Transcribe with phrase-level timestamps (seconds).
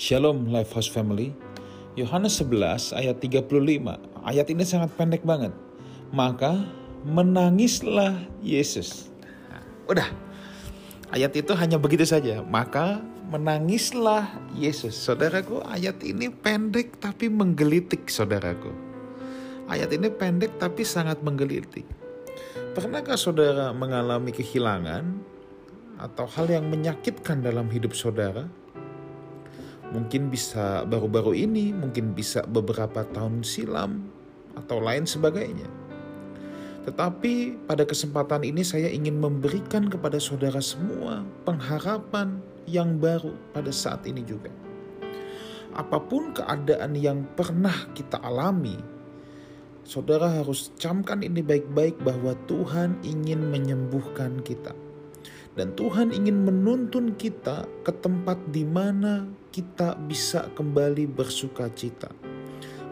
[0.00, 1.36] Shalom Lifehouse Family.
[1.92, 4.00] Yohanes 11 ayat 35.
[4.24, 5.52] Ayat ini sangat pendek banget.
[6.08, 6.64] Maka
[7.04, 9.12] menangislah Yesus.
[9.84, 10.08] Udah.
[11.12, 12.40] Ayat itu hanya begitu saja.
[12.40, 14.24] Maka menangislah
[14.56, 14.96] Yesus.
[14.96, 18.72] Saudaraku, ayat ini pendek tapi menggelitik, saudaraku.
[19.68, 21.84] Ayat ini pendek tapi sangat menggelitik.
[22.72, 25.04] Pernahkah saudara mengalami kehilangan
[26.00, 28.48] atau hal yang menyakitkan dalam hidup saudara?
[29.90, 34.06] Mungkin bisa baru-baru ini, mungkin bisa beberapa tahun silam,
[34.54, 35.66] atau lain sebagainya.
[36.86, 44.06] Tetapi pada kesempatan ini saya ingin memberikan kepada saudara semua pengharapan yang baru pada saat
[44.08, 44.48] ini juga.
[45.76, 48.74] Apa pun keadaan yang pernah kita alami,
[49.86, 54.74] saudara harus camkan ini baik-baik bahwa Tuhan ingin menyembuhkan kita.
[55.60, 62.08] Dan Tuhan ingin menuntun kita ke tempat di mana kita bisa kembali bersuka cita.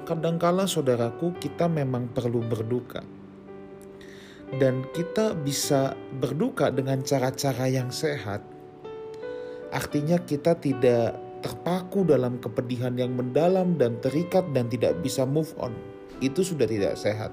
[0.04, 3.00] Kadangkala saudaraku kita memang perlu berduka.
[4.52, 8.44] Dan kita bisa berduka dengan cara-cara yang sehat.
[9.72, 15.72] Artinya kita tidak terpaku dalam kepedihan yang mendalam dan terikat dan tidak bisa move on.
[16.20, 17.32] Itu sudah tidak sehat.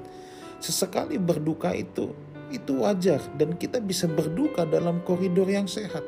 [0.64, 2.16] Sesekali berduka itu
[2.58, 6.04] itu wajar dan kita bisa berduka dalam koridor yang sehat.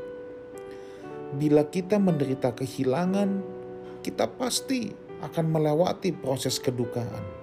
[1.36, 3.44] Bila kita menderita kehilangan,
[4.00, 7.38] kita pasti akan melewati proses kedukaan.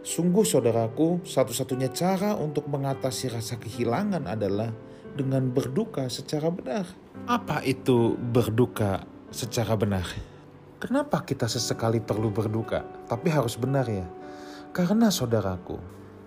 [0.00, 4.72] Sungguh saudaraku, satu-satunya cara untuk mengatasi rasa kehilangan adalah
[5.12, 6.88] dengan berduka secara benar.
[7.28, 10.06] Apa itu berduka secara benar?
[10.80, 14.08] Kenapa kita sesekali perlu berduka, tapi harus benar ya?
[14.72, 15.76] Karena saudaraku,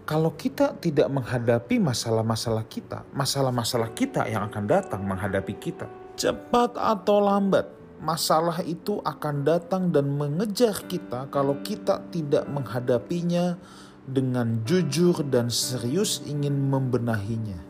[0.03, 5.87] kalau kita tidak menghadapi masalah-masalah kita, masalah-masalah kita yang akan datang menghadapi kita,
[6.19, 7.71] cepat atau lambat,
[8.03, 13.55] masalah itu akan datang dan mengejar kita kalau kita tidak menghadapinya
[14.03, 17.63] dengan jujur dan serius ingin membenahinya.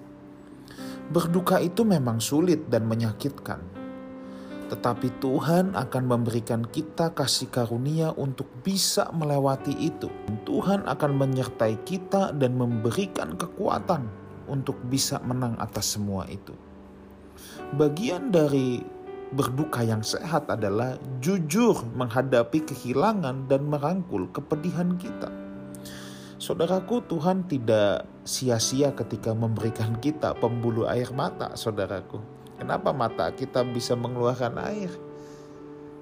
[1.13, 3.61] Berduka itu memang sulit dan menyakitkan,
[4.73, 10.09] tetapi Tuhan akan memberikan kita kasih karunia untuk bisa melewati itu.
[10.49, 14.09] Tuhan akan menyertai kita dan memberikan kekuatan
[14.49, 16.57] untuk bisa menang atas semua itu.
[17.77, 18.81] Bagian dari
[19.29, 25.29] berduka yang sehat adalah jujur menghadapi kehilangan dan merangkul kepedihan kita.
[26.41, 33.97] Saudaraku, Tuhan tidak sia-sia ketika memberikan kita pembuluh air mata, saudaraku Kenapa mata kita bisa
[33.97, 34.91] mengeluarkan air?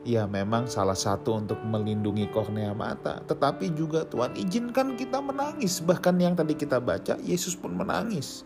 [0.01, 3.21] Ya memang salah satu untuk melindungi kornea mata.
[3.29, 5.77] Tetapi juga Tuhan izinkan kita menangis.
[5.77, 8.41] Bahkan yang tadi kita baca, Yesus pun menangis.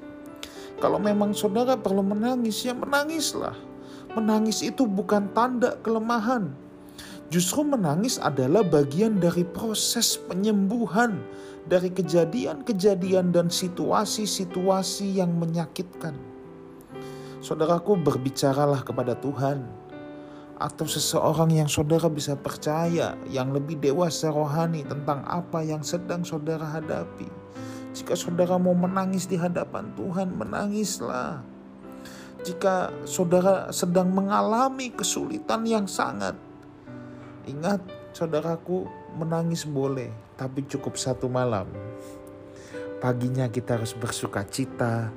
[0.83, 3.55] Kalau memang saudara perlu menangis, ya menangislah.
[4.11, 6.51] Menangis itu bukan tanda kelemahan.
[7.31, 11.23] Justru menangis adalah bagian dari proses penyembuhan
[11.66, 16.34] dari kejadian-kejadian dan situasi-situasi yang menyakitkan.
[17.45, 19.61] Saudaraku berbicaralah kepada Tuhan
[20.57, 26.66] atau seseorang yang saudara bisa percaya yang lebih dewasa rohani tentang apa yang sedang saudara
[26.66, 27.29] hadapi.
[27.94, 31.45] Jika saudara mau menangis di hadapan Tuhan, menangislah.
[32.41, 36.34] Jika saudara sedang mengalami kesulitan yang sangat,
[37.45, 38.89] ingat saudaraku
[39.22, 41.69] menangis boleh, tapi cukup satu malam.
[42.97, 45.13] Paginya kita harus bersuka cita,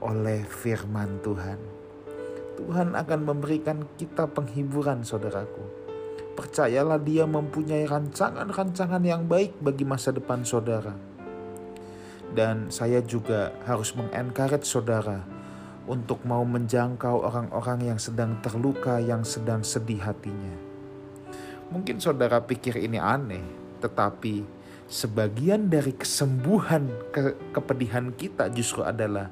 [0.00, 1.58] oleh firman Tuhan.
[2.56, 5.60] Tuhan akan memberikan kita penghiburan saudaraku.
[6.36, 10.92] Percayalah dia mempunyai rancangan-rancangan yang baik bagi masa depan saudara.
[12.32, 15.24] Dan saya juga harus mengencourage saudara
[15.88, 20.52] untuk mau menjangkau orang-orang yang sedang terluka, yang sedang sedih hatinya.
[21.72, 23.42] Mungkin saudara pikir ini aneh,
[23.80, 24.44] tetapi
[24.86, 29.30] sebagian dari kesembuhan ke kepedihan kita justru adalah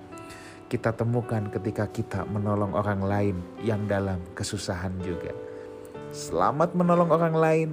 [0.75, 5.31] kita temukan ketika kita menolong orang lain yang dalam kesusahan juga.
[6.11, 7.69] Selamat menolong orang lain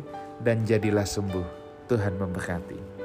[0.46, 1.46] dan jadilah sembuh.
[1.90, 3.01] Tuhan memberkati.